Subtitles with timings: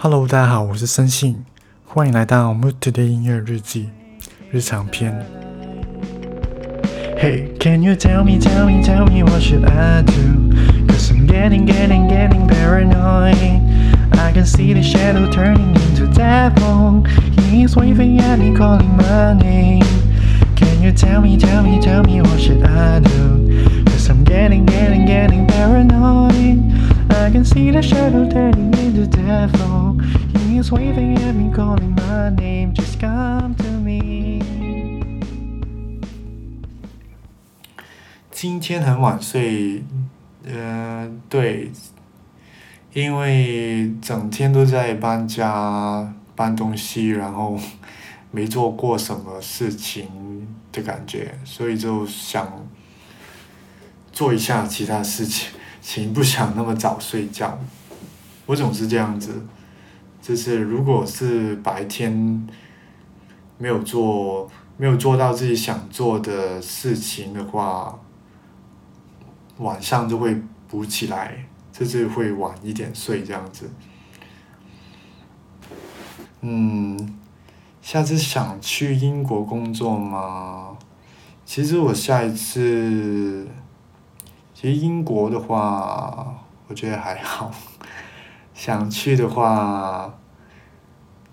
[0.00, 1.44] Hello，大家好，我是生信，
[1.84, 3.88] 欢迎来到 Mood Today 音乐日记
[4.50, 5.24] 日常篇。
[7.18, 10.52] Hey, can you tell me, tell me, tell me what should I do?
[10.86, 13.34] Cause I'm getting, getting, getting paranoid.
[14.12, 17.04] I can see the shadow turning into devil.
[17.50, 19.82] He's waving at me, calling my name.
[20.56, 23.84] Can you tell me, tell me, tell me what should I do?
[23.86, 26.60] Cause I'm getting, getting, getting paranoid.
[27.13, 29.97] I can see the shadow turning into devil.
[30.39, 32.73] He's waving at me, calling my name.
[32.73, 34.41] Just come to me.
[38.31, 39.83] 今天很晚睡，
[40.45, 41.71] 呃，对，
[42.93, 47.59] 因为整天都在搬家、搬东西，然后
[48.31, 52.65] 没做过什么事情的感觉，所以就想
[54.11, 55.51] 做一下其他事情，
[55.81, 57.59] 请不想那么早睡觉。
[58.45, 59.45] 我总是这样子，
[60.21, 62.47] 就是如果是白天
[63.57, 67.99] 没有做，没有做到自己想做的事情的话。
[69.57, 73.69] 晚上就会补起来，就是会晚一点睡这样子。
[76.39, 77.19] 嗯，
[77.79, 80.75] 下次想去英国工作吗？
[81.45, 83.47] 其实我下一次，
[84.61, 86.35] 其实英国的话，
[86.67, 87.51] 我觉得还好。
[88.53, 90.13] 想去的话，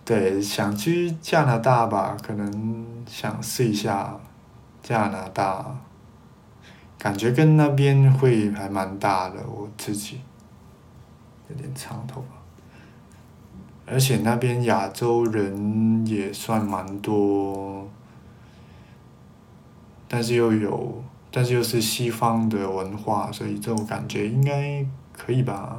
[0.03, 4.19] 对，想去加拿大吧，可能想试一下
[4.83, 5.77] 加拿大。
[6.99, 10.23] 感觉跟那边会还蛮大的，我自己
[11.51, 17.87] 有点长头发，而且那边亚洲人也算蛮多，
[20.09, 25.79] 但是又有，但是又是西方的文化，所以这种感觉应该可以吧。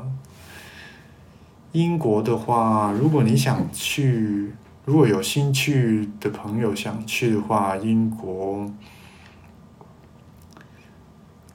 [1.72, 4.54] 英国的话，如果你想去，
[4.86, 8.72] 如果有兴趣的朋友想去的话，英国。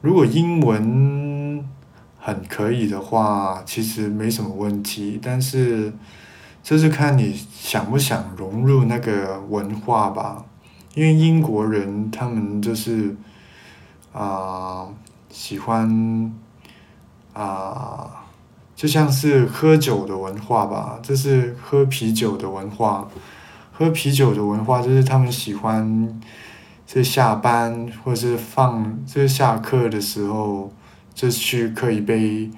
[0.01, 1.65] 如果英文
[2.19, 5.19] 很可以的话，其实没什么问题。
[5.21, 5.93] 但是，
[6.63, 10.45] 就是看你想不想融入那个文化吧。
[10.95, 13.17] 因为英国人他们就是
[14.15, 14.89] 啊，
[15.29, 16.33] 喜欢
[17.35, 18.25] 啊，
[18.75, 23.07] 就像是喝酒的文化吧，就是喝啤酒的文化。
[23.71, 26.21] 喝啤酒的文化就是他们喜欢。
[26.87, 30.71] 是下班或是放，就是下课的时候，
[31.15, 32.49] 就去喝一杯，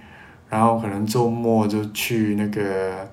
[0.50, 3.08] 然后可能周末就去那个，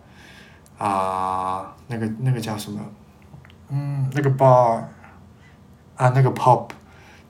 [0.78, 2.80] 啊，那个那个叫什么？
[3.70, 4.84] 嗯，那个 bar，
[5.96, 6.68] 啊，那个 pub，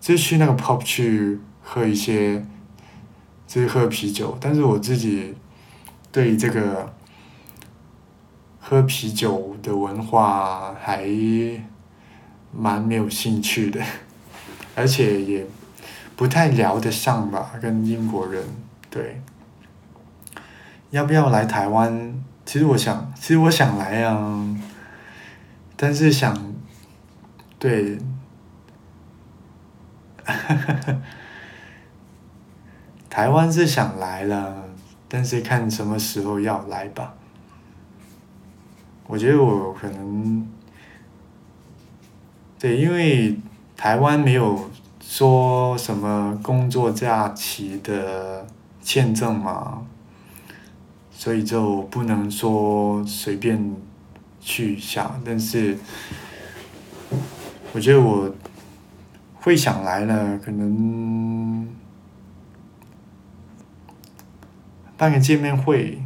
[0.04, 2.46] 就去那个 pub 去喝一些，
[3.48, 4.38] 就是喝啤酒。
[4.42, 5.34] 但是我自己
[6.12, 6.94] 对这个
[8.60, 11.08] 喝啤酒的文化还。
[12.56, 13.82] 蛮没有兴趣的，
[14.78, 15.44] 而且也
[16.16, 18.44] 不太聊得上吧，跟英国人
[18.92, 19.20] 对。
[20.92, 22.14] 要不要来台湾？
[22.46, 24.56] 其实我想，其实我想来啊，
[25.76, 26.54] 但是想，
[27.58, 27.98] 对，
[33.10, 34.64] 台湾是想来了，
[35.08, 37.14] 但是看什么时候要来吧。
[39.08, 40.48] 我觉得我可能。
[42.58, 43.38] 对，因为
[43.76, 48.48] 台湾没有说什么工作假期的
[48.82, 49.86] 签证嘛，
[51.12, 53.76] 所以就不能说随便
[54.40, 55.22] 去想。
[55.26, 55.78] 但是，
[57.74, 58.34] 我觉得我
[59.44, 61.68] 会想来了，可能
[64.98, 66.02] 办个见面会，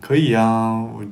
[0.00, 1.04] 可以啊，我。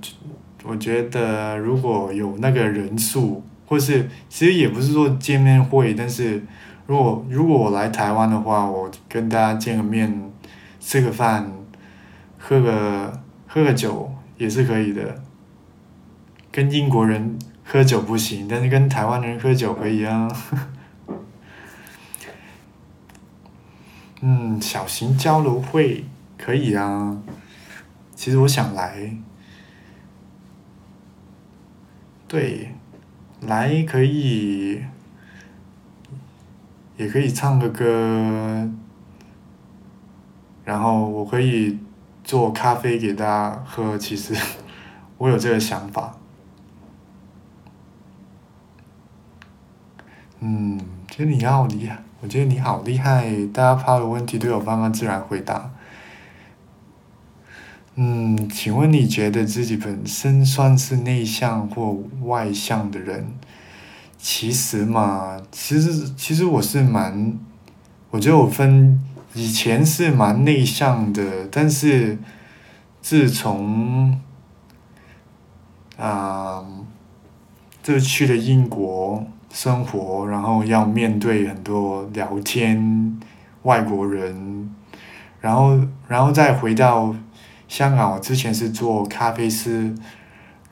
[0.68, 6.42] 我觉得如果有那个人数，或是其实也不是说见面会，但是
[6.88, 10.28] 如果如果我来台湾的话，我跟大家见个面，
[10.80, 11.52] 吃个饭，
[12.36, 15.22] 喝个喝个酒也是可以的。
[16.50, 17.38] 跟英国人
[17.68, 20.28] 喝酒不行，但是跟台湾人喝酒可以啊。
[24.22, 26.04] 嗯，小型交流会
[26.38, 27.20] 可以啊。
[28.14, 29.16] 其实我想来。
[32.28, 32.72] 对，
[33.40, 34.80] 来可以，
[36.96, 38.70] 也可以唱个歌，
[40.64, 41.78] 然后我可以
[42.24, 43.98] 做咖啡给大家喝。
[43.98, 44.34] 其实
[45.18, 46.16] 我有这个想法。
[50.40, 50.78] 嗯，
[51.08, 55.70] 觉得你好厉害，我觉得你好厉害，大家抛的问题都有办法自然回答。
[57.94, 63.26] 嗯，请问你觉得自己本身算是内向或外向的人？
[64.18, 67.38] 其实嘛，其实其实我是蛮，
[68.10, 69.00] 我觉得我分
[69.32, 72.18] 以前是蛮内向的，但是
[73.00, 74.20] 自从
[75.96, 76.62] 啊，
[77.82, 79.24] 这去了英国
[79.56, 83.18] 生活，然后要面对很多聊天
[83.62, 84.70] 外国人，
[85.40, 87.16] 然后然后再回到。
[87.66, 89.92] 香港，我之前是做咖啡师，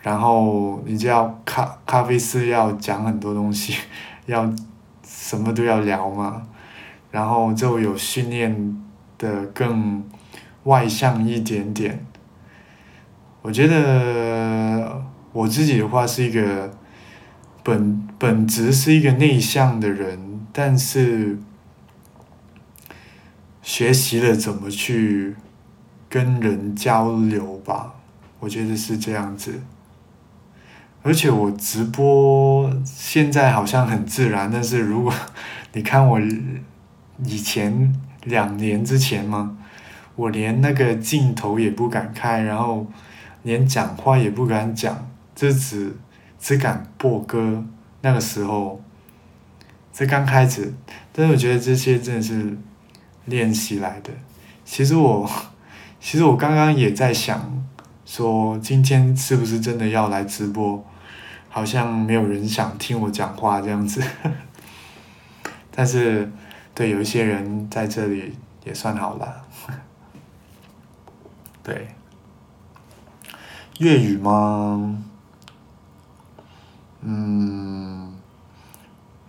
[0.01, 3.75] 然后你知道咖咖啡师要讲很多东西，
[4.27, 4.49] 要
[5.03, 6.43] 什么都要聊嘛，
[7.11, 8.81] 然后就有训练
[9.19, 10.05] 的更
[10.65, 12.07] 外向一点点。
[13.43, 15.03] 我觉得
[15.33, 16.71] 我自己的话是一个
[17.65, 21.39] 本本质是一个内向的人，但是
[23.63, 25.37] 学习了怎么去。
[26.07, 27.93] 跟人交流吧，
[28.39, 29.61] 我觉得是这样子。
[31.03, 35.13] 而且我直播现在好像很自然，但是如果
[35.73, 36.21] 你看我
[37.25, 39.57] 以前两年之前嘛，
[40.15, 42.87] 我连那个镜头也不敢开，然后
[43.43, 45.97] 连讲话也不敢讲，就只
[46.39, 47.65] 只敢播歌。
[48.05, 48.81] 那个时候，
[49.93, 50.73] 这刚开始，
[51.13, 52.57] 但是我觉得这些真的是
[53.25, 54.13] 练习来的。
[54.65, 55.29] 其实我。
[56.05, 57.65] 其实我刚刚也在想，
[58.05, 60.85] 说今天是不是真的要来直播？
[61.49, 64.05] 好像没有人想听我讲话这样子。
[65.75, 66.31] 但是，
[66.75, 68.35] 对有一些人在这里
[68.67, 69.47] 也算好了。
[71.65, 71.89] 对，
[73.79, 75.03] 粤语吗？
[77.07, 78.13] 嗯，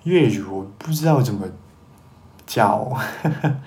[0.03, 1.45] 粤语我不知道怎么
[2.45, 2.97] 叫。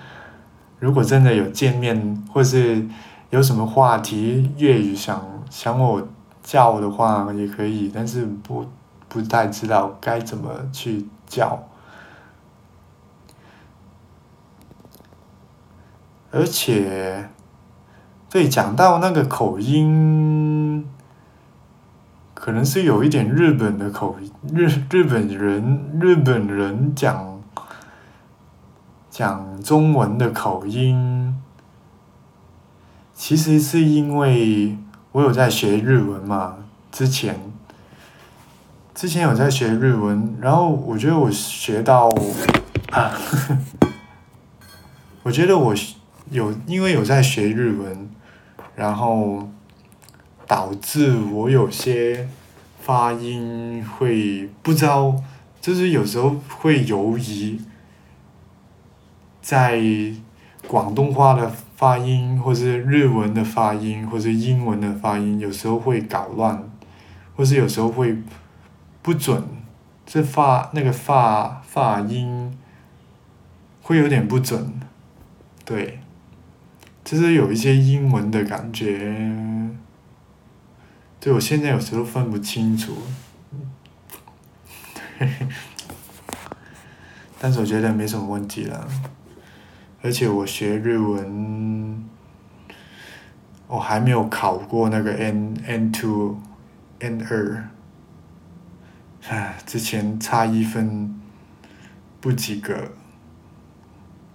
[0.79, 2.87] 如果真的有见面，或是
[3.29, 6.07] 有什么话题粤语想想我
[6.41, 8.65] 叫的话，也可以，但是不
[9.07, 11.67] 不太知道该怎么去叫。
[16.31, 17.29] 而且，
[18.29, 20.48] 对讲到那个口音，
[22.39, 27.37] 可能是有一点日本的口音，日日本人日本人讲。
[29.09, 31.35] 讲中文的口音，
[33.13, 34.77] 其实是因为
[35.11, 36.55] 我有在学日文嘛。
[36.89, 37.37] 之前，
[38.95, 42.07] 之前有在学日文，然后我觉得我学到
[42.91, 43.11] 啊，
[45.23, 45.75] 我觉得我
[46.31, 48.09] 有因为有在学日文，
[48.75, 49.49] 然后
[50.49, 52.27] 导致我有些
[52.79, 55.15] 发音会不知道，
[55.61, 57.61] 就是有时候会犹疑。
[59.43, 59.79] 在
[60.67, 66.67] 广东话的发音，或是日文的发音，或是英文的发音，有时候会搞乱，
[67.35, 68.17] 或是有时候会
[69.03, 69.43] 不准，
[70.05, 72.57] 这发那个发发音
[73.83, 74.73] 会有点不准，
[75.63, 75.99] 对，
[77.03, 79.31] 就是有一些英文的感觉，
[81.21, 82.95] 对我现在有时候分不清楚，
[87.37, 88.87] 但是我觉得没什么问题了。
[90.01, 92.05] 而且我学日文，
[93.67, 96.39] 我还没有考过那个 N N two
[96.99, 97.67] N 二，
[99.27, 101.19] 唉，之前差一分
[102.21, 102.93] 不及格，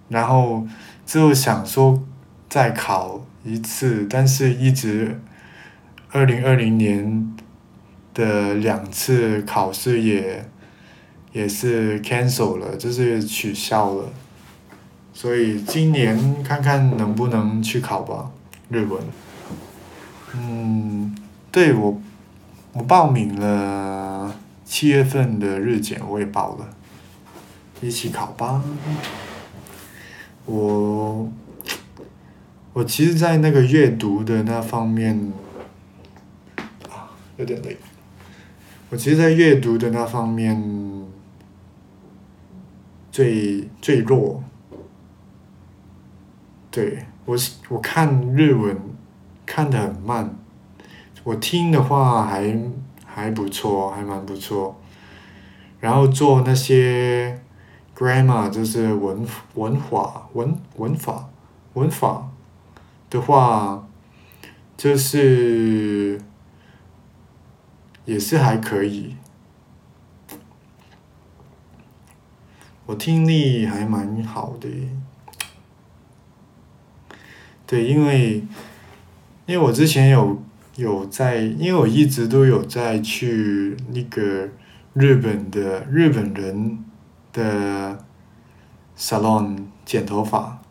[0.07, 0.67] 然后
[1.03, 2.03] 就想说
[2.47, 5.19] 再考一次，但是一直
[6.15, 7.35] 二零二零年
[8.13, 10.49] 的两次考试也
[11.33, 14.13] 也是 cancel 了，就是取消了。
[15.13, 18.31] 所以今年看看能不能去考吧，
[18.69, 19.03] 日文。
[20.33, 21.13] 嗯，
[21.51, 22.01] 对我，
[22.71, 26.69] 我报名了七月份的日检，我也报了，
[27.81, 28.63] 一起考吧。
[30.45, 31.29] 我，
[32.71, 35.33] 我其实，在那个阅读的那方面，
[37.37, 37.77] 有点累。
[38.89, 40.61] 我其实，在阅读的那方面，
[43.11, 44.43] 最最弱。
[46.69, 48.77] 对我是我看日文
[49.45, 50.37] 看的很慢，
[51.23, 52.59] 我听的话还
[53.05, 54.79] 还不错，还蛮不错。
[55.79, 57.41] 然后做那些
[57.95, 61.29] grammar 就是文文法文文法
[61.75, 62.29] 文法
[63.09, 63.87] 的话，
[64.75, 66.19] 就是
[68.05, 69.15] 也是还可以。
[72.85, 74.69] 我听力还蛮好的。
[77.65, 78.43] 对，因为
[79.47, 80.39] 因为我之前有
[80.75, 84.49] 有在，因为我一直都有在去那个
[84.93, 86.85] 日本的日本人
[87.33, 88.05] 的
[88.95, 90.61] salon 剪头发，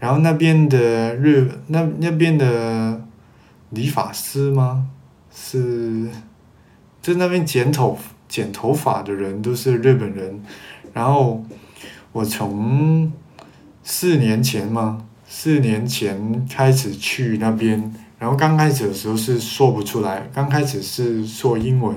[0.00, 3.06] 然后那边的日那那边的
[3.70, 4.88] 理发师吗？
[5.30, 6.08] 是，
[7.00, 10.42] 就那边剪头剪头发的人都是日本人，
[10.92, 11.44] 然后
[12.12, 13.12] 我从
[13.82, 21.96] 四年前嘛，四年前开始去那边，然后刚开始的时候是说不出来，刚开始是说英文，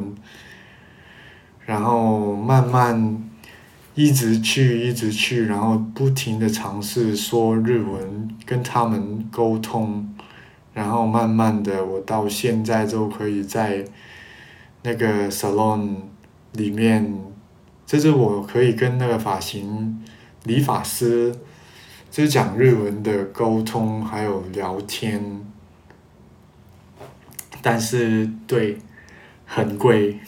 [1.65, 3.23] 然后慢慢
[3.95, 10.13] 一直去一直去，然后不停的尝试说日文跟他们沟通，
[10.73, 13.85] 然后慢慢的我到现在就可以在
[14.83, 15.95] 那个 salon
[16.53, 17.13] 里面，
[17.85, 20.03] 就是我可以跟那个发型
[20.43, 21.35] 理发师。
[22.09, 25.45] 就是讲日文的沟通还有聊天，
[27.61, 28.77] 但是对，
[29.45, 30.19] 很贵，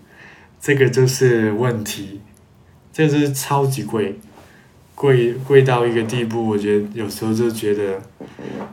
[0.58, 2.22] 这个就是问题，
[2.90, 4.18] 这是超级贵，
[4.96, 8.02] 贵贵到一个地步，我觉得有时候就觉得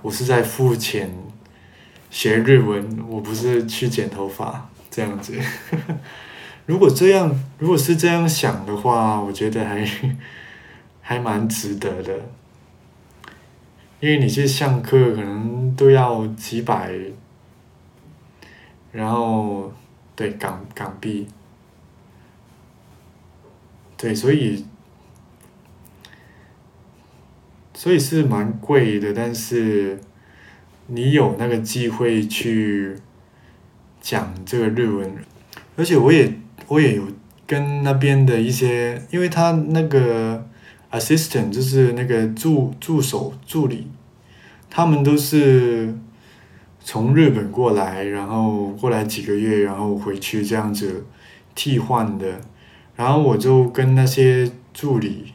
[0.01, 1.13] 我是在付钱
[2.09, 5.37] 学日文，我不是去剪头发这样子。
[6.65, 9.85] 如果这样，如果是这样想的话，我觉得还
[11.01, 12.13] 还蛮值得的。
[13.99, 16.93] 因为你去上课可能都要几百，
[18.91, 19.73] 然后
[20.15, 21.27] 对港港币，
[23.97, 24.65] 对，所以
[27.73, 29.99] 所以是蛮贵的，但是
[30.87, 32.95] 你有那个机会去
[34.01, 35.15] 讲这个日文，
[35.75, 36.33] 而且我也
[36.67, 37.07] 我也有
[37.45, 40.47] 跟那边的一些，因为他那个。
[40.93, 43.87] assistant 就是那个助助手助理，
[44.69, 45.91] 他们都是
[46.79, 51.03] 从日本过来，然后过来几个月，然后回去这样子
[51.55, 52.39] 替换的。
[52.95, 55.33] 然后我就跟那些助理、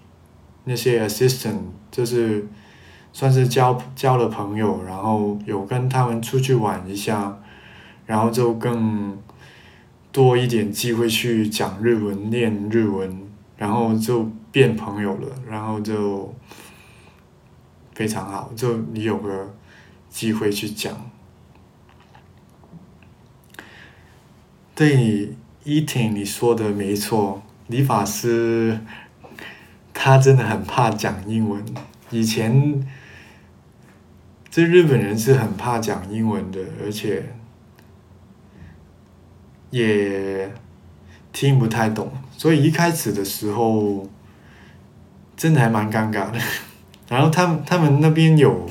[0.68, 2.46] 那些 assistant 就是
[3.12, 7.40] 算是交交了朋友，然后有跟他们出去玩一下，
[8.06, 9.18] 然后就更
[10.12, 14.30] 多一点机会去讲日文、练日文，然后就。
[14.50, 16.34] 变朋友了，然后就
[17.94, 19.54] 非常好，就你有个
[20.08, 21.10] 机会去讲。
[24.74, 28.80] 对，依婷你说的没错，理发师
[30.00, 31.64] 他真的很怕讲英文。
[32.10, 32.86] 以前
[34.48, 37.34] 这日本人是很怕讲英文的，而且
[39.70, 40.50] 也
[41.32, 44.08] 听不太懂，所以一开始的时候。
[45.38, 46.38] 真的还蛮尴尬的，
[47.08, 48.68] 然后他们他们那边有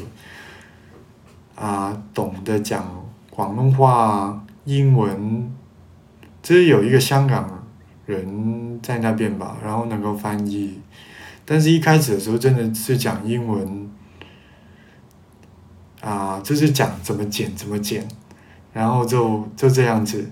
[1.55, 2.83] 啊懂得讲
[3.29, 5.49] 广东话、英文，
[6.43, 7.63] 就是有一个香港
[8.05, 10.81] 人在那边吧，然后能够翻译，
[11.47, 13.89] 但是一开始的时候真的是讲英文，
[16.01, 18.07] 啊就是讲怎么剪怎么剪，
[18.73, 20.29] 然后就就这样子，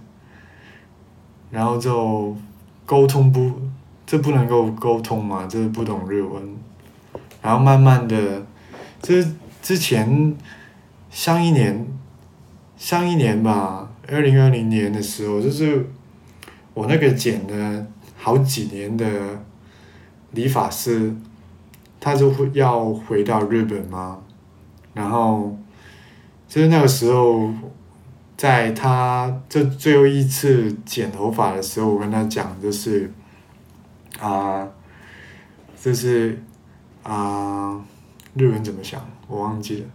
[1.50, 2.38] 然后就
[2.86, 3.51] 沟通不。
[4.07, 5.48] 这不能够沟通嘛？
[5.50, 6.55] 这是不懂日文，
[7.41, 8.45] 然后慢慢的，
[9.01, 9.25] 这
[9.63, 10.36] 之前
[11.10, 11.88] 上一年，
[12.77, 15.89] 上一年吧，二零二零年的时候，就是
[16.75, 19.43] 我那个剪了好几年的
[20.36, 21.15] 理发师，
[22.00, 24.20] 他就会要回到日本吗，
[24.94, 25.58] 然后
[26.48, 27.50] 就是那个时候，
[28.38, 33.12] 在他这最后一次剪头发的时候，我跟他讲就是。
[34.18, 34.65] 啊，
[35.75, 36.42] 就是
[37.04, 37.84] 啊，
[38.34, 39.06] 日文怎么想？
[39.27, 39.86] 我忘记了。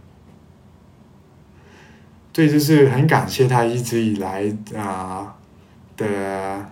[2.30, 5.34] 对，就是很感谢他一直以来啊
[5.96, 6.70] 的，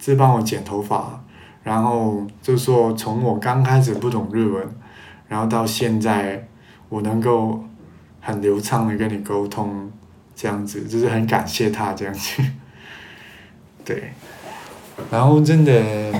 [0.00, 1.22] 是帮我剪头发，
[1.66, 4.64] 然后就说从我刚开始不懂日文，
[5.26, 6.46] 然后到现在
[6.88, 7.64] 我能够
[8.20, 9.90] 很流畅的跟你沟通，
[10.36, 12.40] 这样子就是很感谢他这样子，
[13.84, 14.12] 对。
[15.10, 16.14] 然后真的，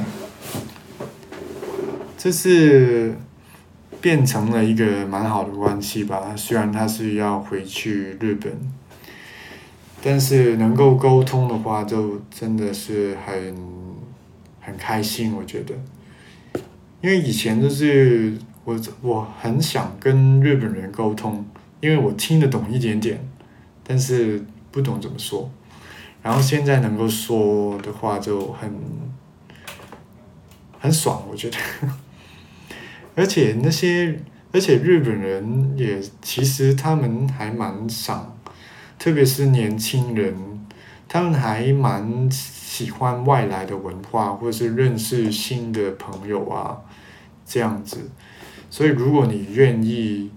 [2.18, 3.16] 就是
[4.00, 6.34] 变成了一个蛮好的关系吧。
[6.34, 8.52] 虽然他是要回去日本，
[10.02, 13.54] 但是能够沟通的话，就真的是很
[14.66, 15.32] 很开心。
[15.32, 15.74] 我觉得，
[17.00, 21.46] 因为以前就是我我很想跟日本人沟通，
[21.80, 23.26] 因为我听得懂一点点，
[23.82, 25.50] 但是不懂怎么说。
[26.22, 28.68] 然后现在能够说的话就很
[30.80, 31.56] 很爽，我觉得，
[33.14, 34.20] 而且那些
[34.52, 38.36] 而且日本人也其实他们还蛮少，
[38.98, 40.34] 特别是年轻人，
[41.08, 46.80] 他们还蛮喜欢外来的文化，或是认识新的朋友啊，
[47.44, 48.10] 这样子。
[48.68, 50.30] 所以如果你愿意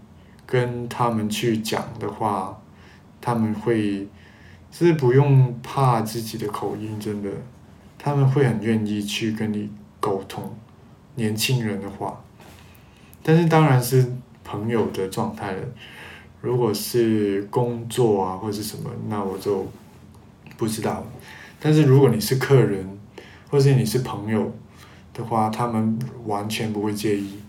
[0.45, 2.61] 跟他们去讲的话，
[3.19, 4.07] 他们会
[4.71, 7.29] 是不用怕自己的口音，真的，
[7.97, 10.55] 他们会很愿意去跟你沟通。
[11.15, 12.21] 年轻人的话，
[13.21, 15.61] 但是当然是朋友的状态了。
[16.41, 19.67] 如果是工作啊或者是什么，那我就
[20.59, 21.03] 不知道。
[21.59, 22.99] 但是如果你是客人，
[23.49, 24.53] 或是你是朋友
[25.13, 27.39] 的话，他们完全不会介意。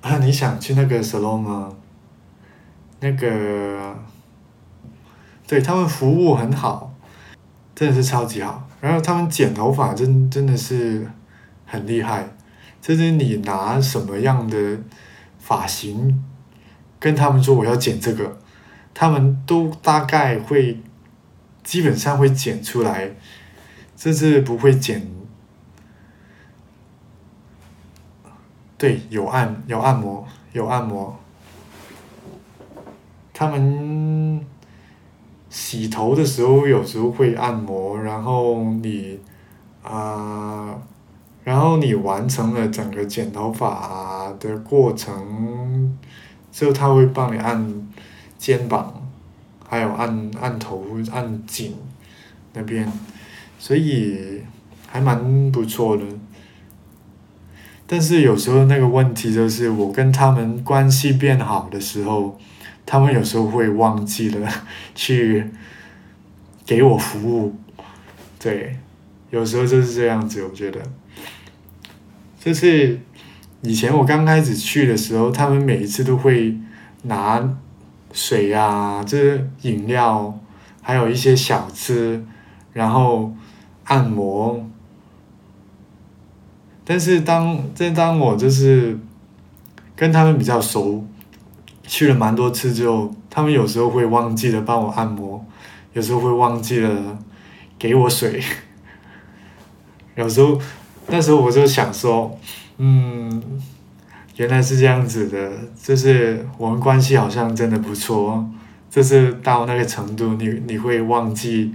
[0.00, 1.74] 啊，你想去那个 salon 吗？
[3.00, 3.96] 那个，
[5.46, 6.94] 对他们服务很好，
[7.74, 8.66] 真的是超级好。
[8.80, 11.08] 然后他们剪头发真真的是
[11.66, 12.28] 很厉害，
[12.80, 14.78] 就是你拿什么样的
[15.38, 16.24] 发型
[16.98, 18.38] 跟他们说我要剪这个，
[19.00, 20.80] 他们都大概会
[21.62, 23.12] 基本上会剪出来，
[23.96, 25.06] 甚至不会剪。
[28.76, 31.16] 对，有按有按摩有按摩，
[33.32, 34.44] 他们。
[35.50, 39.18] 洗头的时候有时候会按摩，然后你
[39.82, 40.78] 啊，
[41.42, 45.98] 然后你完成了整个剪头发的过程，
[46.52, 47.87] 之后他会帮你按
[48.38, 49.10] 肩膀，
[49.68, 51.74] 还有按按头、按颈
[52.54, 52.90] 那边，
[53.58, 54.40] 所以
[54.86, 56.04] 还蛮不错的。
[57.86, 62.40] 但是有时候那个问题就是，我跟他们关系变好的时候。
[62.90, 64.50] 他们有时候会忘记了
[64.94, 65.44] 去
[66.64, 67.54] 给我服务，
[68.38, 68.78] 对，
[69.28, 70.80] 有时候就是这样子，我觉得，
[72.40, 72.98] 就是
[73.60, 76.56] 以前我刚开始去的时候，他们每一次都会
[77.02, 77.58] 拿
[78.12, 80.38] 水啊，就是饮料，
[80.82, 82.24] 还有一些小吃，
[82.72, 83.32] 然后
[83.84, 84.64] 按摩。
[86.84, 88.98] 但是当在当我就是
[89.94, 91.04] 跟他们比较熟。
[91.90, 95.42] 去了蛮多次之后，他们有时候会忘记了帮我按摩，
[95.94, 97.18] 有时候会忘记了
[97.78, 98.42] 给我水，
[100.14, 100.60] 有时候
[101.06, 102.38] 那时候我就想说，
[102.76, 103.42] 嗯，
[104.38, 108.48] 原来是这样子的，就是我们关系好像真的不错，
[108.90, 111.74] 就是到那个程度，你你会忘记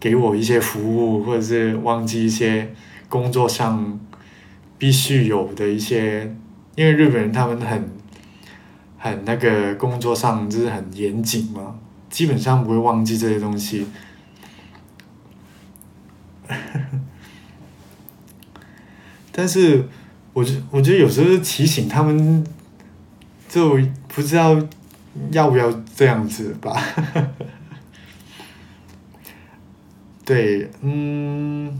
[0.00, 2.72] 给我一些服务，或者是忘记一些
[3.08, 4.00] 工作上
[4.78, 6.34] 必须有的一些，
[6.74, 8.00] 因为日本人他们很。
[9.02, 11.74] 很那个工作上就是很严谨嘛，
[12.10, 13.86] 基本上不会忘记这些东西。
[19.32, 19.88] 但是，
[20.32, 22.44] 我觉我觉得有时候提醒他们，
[23.48, 24.56] 就不知道
[25.32, 26.80] 要不要这样子吧。
[30.24, 31.76] 对，嗯，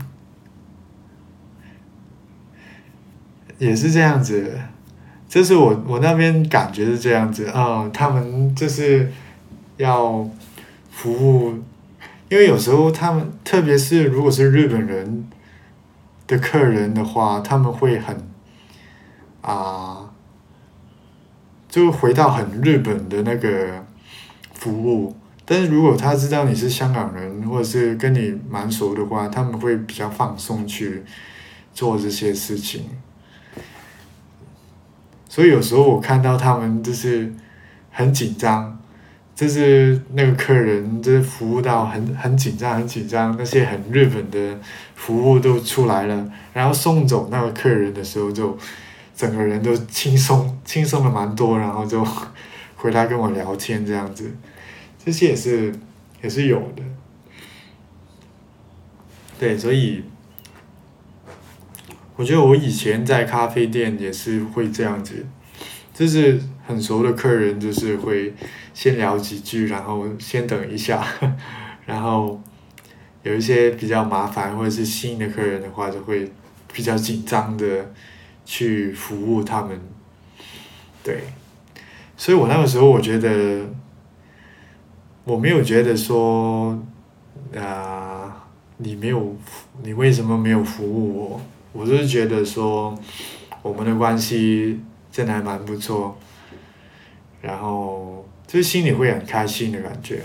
[3.57, 4.59] 也是这样子。
[5.29, 9.09] 就是我我那边感觉是这样子啊，他们就是
[9.77, 10.29] 要
[10.89, 11.53] 服务，
[12.27, 15.25] 因为有时候他们特别是如果是日本人
[16.27, 18.21] 的客人的话，他们会很
[19.41, 20.11] 啊，
[21.67, 23.85] 就回到很日本的那个
[24.53, 25.15] 服务。
[25.43, 31.03] 但是如果他知道你是香港人，或者是跟你蛮熟的话，他们会比较放松去
[31.73, 32.85] 做这些事情。
[35.27, 37.33] 所以有时候我看到他们就是
[37.89, 38.79] 很紧张，
[39.35, 44.57] 就是那个客人就是服务到很很紧张很紧张，那些很日本的
[44.95, 48.57] 服务都出来了，然后送走那个客人的时候就
[49.21, 52.03] 整个人都轻松轻松了蛮多，然后就
[52.75, 54.31] 回来跟我聊天这样子，
[55.05, 55.71] 这些也是
[56.23, 56.81] 也是有的，
[59.37, 60.03] 对，所以。
[62.17, 65.25] 我觉得我以前在咖啡店也是会这样子，
[65.91, 68.31] 就是很熟的客人，就是会
[68.75, 71.03] 先聊几句，然后先等一下，
[71.87, 72.39] 然后
[73.23, 76.31] 有一些比较麻烦或者是新的客人的话，就会
[76.71, 77.91] 比较紧张的
[78.51, 79.79] 去服务他们。
[81.01, 81.21] 对，
[82.17, 83.65] 所以我那个时候我觉得，
[85.23, 86.77] 我没有觉得说，
[87.55, 89.33] 啊，你没有，
[89.81, 91.41] 你为什么没有服务我？
[91.71, 92.93] 我就是觉得说，
[93.61, 96.19] 我们的关系真的还蛮不错，
[97.41, 100.21] 然后就是心里会很开心的感觉，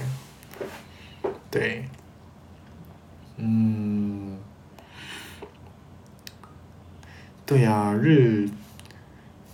[1.48, 1.84] 对，
[3.36, 4.15] 嗯，
[7.46, 8.48] 对呀，日，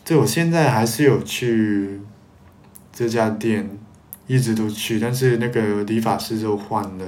[0.03, 2.01] 对我现在还是有去
[2.91, 3.69] 这家店，
[4.27, 7.07] 一直都去，但是那个理发师就换了，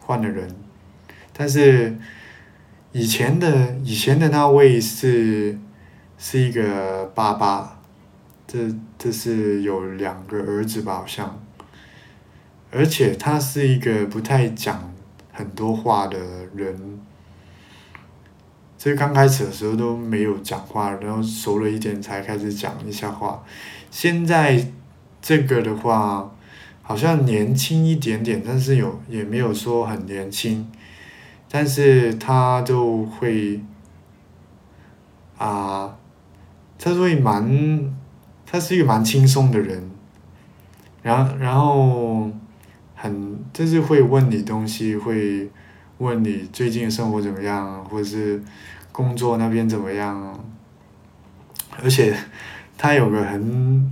[0.00, 0.56] 换了人，
[1.34, 1.98] 但是
[2.92, 5.58] 以前的以前的那位是
[6.16, 7.82] 是一个爸爸，
[8.46, 11.38] 这这是有两个儿子吧好像，
[12.70, 14.94] 而且他是一个不太讲
[15.30, 16.18] 很多话的
[16.54, 17.00] 人。
[18.86, 23.42] 所以刚开始的时候都没有讲话，然后熟了一点才开始讲一下话。
[23.90, 24.64] 现在
[25.20, 26.32] 这个的话，
[26.82, 30.70] 好像年轻一点点，但是有也没有说很年轻，
[31.50, 33.60] 但是他就会
[35.36, 35.96] 啊，
[36.78, 37.92] 他会蛮，
[38.46, 39.90] 他是一个蛮轻松的人，
[41.02, 42.30] 然后然后
[42.94, 45.50] 很就是会问你东西，会
[45.98, 48.40] 问你最近生活怎么样，或者是。
[48.96, 50.42] 工作那边怎么样？
[51.82, 52.16] 而且
[52.78, 53.90] 他有个很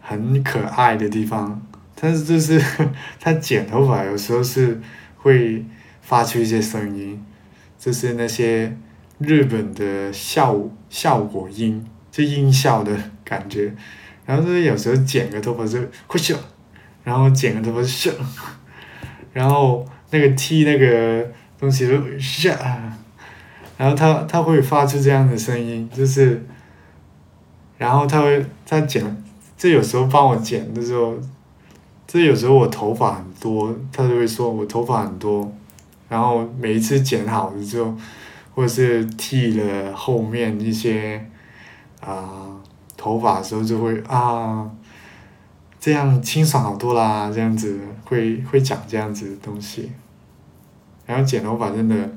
[0.00, 1.62] 很可爱的地方，
[1.94, 2.60] 但是就是
[3.20, 4.80] 他剪头发有时候是
[5.18, 5.64] 会
[6.02, 7.24] 发出一些声音，
[7.78, 8.76] 就是那些
[9.20, 12.92] 日本的效效果音，就音效的
[13.24, 13.72] 感觉。
[14.24, 16.36] 然后就是有时候剪个头发就会笑，
[17.04, 18.10] 然后剪个头发就笑，
[19.32, 22.52] 然后那个剃那个东西就笑。
[23.76, 26.42] 然后他他会发出这样的声音，就是，
[27.76, 29.22] 然后他会他剪，
[29.54, 31.14] 这有时候帮我剪的时候，
[32.06, 35.52] 这有时候我头发很多，他就会说我头发很多，
[36.08, 37.94] 然后每一次剪好了之后，
[38.54, 41.22] 或者是剃了后面一些
[42.00, 42.48] 啊
[42.96, 44.70] 头发的时候，就会啊，
[45.78, 49.92] 这样清爽好多啦，这样子会会讲这样子的东西，
[51.04, 52.16] 然后剪头发真的。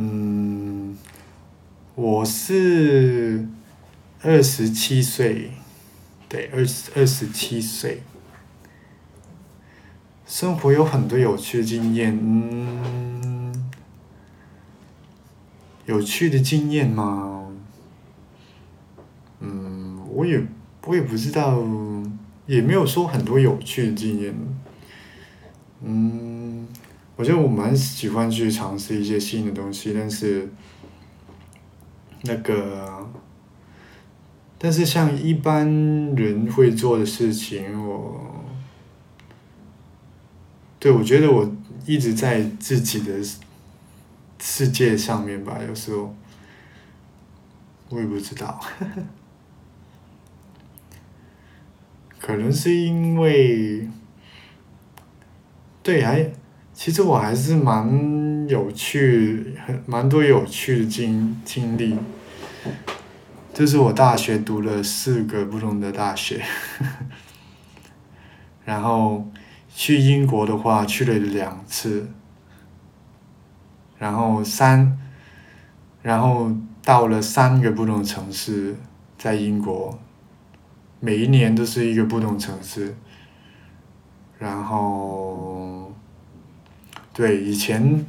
[0.00, 0.96] 嗯，
[1.96, 3.48] 我是
[4.22, 5.50] 二十七岁，
[6.28, 8.04] 对，二十二十七岁，
[10.24, 13.70] 生活有很多有趣的经验，嗯，
[15.86, 17.48] 有趣的经验吗？
[19.40, 20.40] 嗯，我也
[20.86, 21.60] 我也不知道，
[22.46, 24.32] 也没有说很多有趣的经验，
[25.82, 26.37] 嗯。
[27.18, 30.48] 我觉得我蛮喜欢去尝试一些新的东西，但是
[32.22, 33.10] 那个，
[34.56, 35.66] 但是像一般
[36.14, 38.44] 人会做的事情，我，
[40.78, 41.52] 对我觉得我
[41.86, 43.14] 一直在自己的
[44.38, 46.14] 世界上面吧，有时候
[47.88, 48.60] 我也不知道，
[52.20, 53.88] 可能是因为，
[55.82, 56.30] 对还。
[56.78, 61.98] 其实我还是蛮有趣，很蛮多有趣的经经历。
[63.52, 66.40] 就是我大学读了四个不同的大学，
[68.64, 69.28] 然后
[69.68, 72.08] 去英国的话去了两次，
[73.98, 74.96] 然后三，
[76.00, 76.52] 然后
[76.84, 78.76] 到了三个不同城市，
[79.18, 79.98] 在英国，
[81.00, 82.94] 每一年都是一个不同城市，
[84.38, 85.67] 然后。
[87.18, 88.06] 对，以前，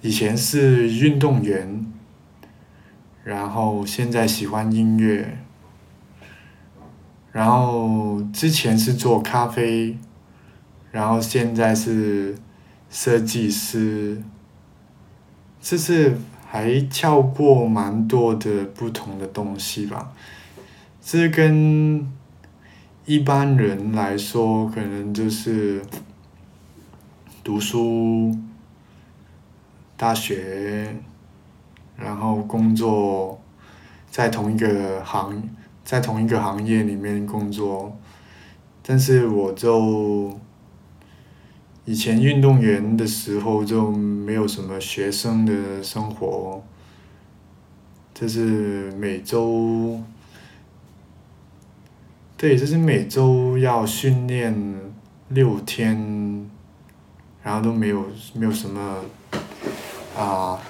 [0.00, 1.86] 以前是运动员，
[3.22, 5.38] 然后现在喜欢音乐，
[7.30, 9.96] 然后之前是做咖啡，
[10.90, 12.34] 然后现在是
[12.90, 14.20] 设计师，
[15.60, 20.12] 就是还跳过蛮多的不同的东西吧，
[21.00, 22.04] 这跟
[23.06, 25.80] 一般人来说，可能就是。
[27.42, 28.36] 读书，
[29.96, 30.94] 大学，
[31.96, 33.40] 然后工作，
[34.10, 35.42] 在同一个行，
[35.82, 37.96] 在同一个行业里面工作，
[38.82, 40.38] 但是我就
[41.86, 46.62] 以前运动员的时候就没有什么学生的生活，
[48.12, 50.02] 就是每周，
[52.36, 54.54] 对，就是每周要训练
[55.28, 56.39] 六天。
[57.42, 59.04] 然后都没有没有什么，
[60.14, 60.60] 啊，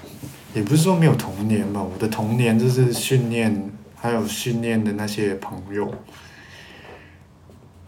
[0.55, 5.93] 也不是说没有童年吧，我的童年就是训练，还有训练的那些朋友，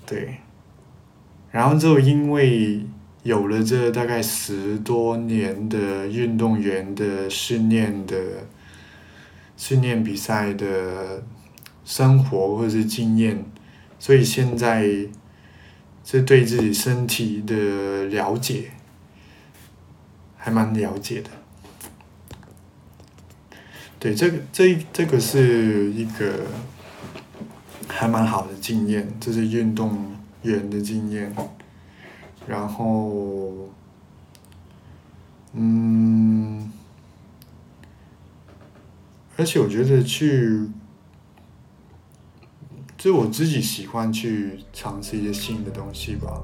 [0.04, 0.38] 对，
[1.52, 2.84] 然后就因为
[3.22, 8.16] 有了这大概十多年的运动员的训练的，
[9.56, 11.22] 训练比赛的
[11.84, 13.44] 生活或者是经验，
[14.00, 15.06] 所以现在。
[16.04, 18.70] 是对自己身体的了解，
[20.36, 21.30] 还蛮了解的。
[23.98, 26.46] 对，这个这这个是一个
[27.88, 31.34] 还蛮好的经验，这是运动员的经验。
[32.48, 33.70] 然后，
[35.52, 36.72] 嗯，
[39.36, 40.68] 而且我觉得去，
[43.02, 46.40] 就我自己喜欢去尝试一些新的东西吧。